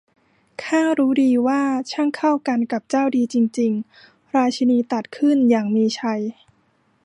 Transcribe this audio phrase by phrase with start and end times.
[0.63, 6.21] 'ข้ารู้ดีว่า ช่างเข้ากันกับเจ้าดีจริง ๆ!' ราชินีตรัสขึ้นอย่างมีชัย